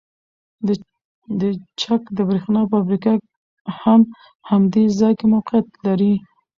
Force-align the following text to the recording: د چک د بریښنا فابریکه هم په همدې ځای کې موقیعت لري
د 1.39 1.41
چک 1.81 2.01
د 2.17 2.19
بریښنا 2.27 2.61
فابریکه 2.71 3.13
هم 3.79 3.99
په 4.09 4.11
همدې 4.49 4.83
ځای 4.99 5.13
کې 5.19 5.25
موقیعت 5.33 5.67
لري 5.85 6.13